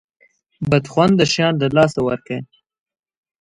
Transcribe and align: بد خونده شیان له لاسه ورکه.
بد 0.69 0.85
خونده 0.91 1.25
شیان 1.31 1.53
له 1.61 1.67
لاسه 1.77 1.99
ورکه. 2.07 2.37